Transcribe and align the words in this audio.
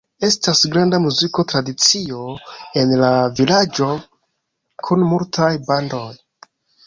Estas 0.25 0.59
granda 0.75 0.99
muzika 1.01 1.43
tradicio 1.51 2.23
en 2.83 2.93
la 3.03 3.11
vilaĝo 3.39 3.91
kun 4.87 5.07
multaj 5.13 5.51
bandoj. 5.71 6.11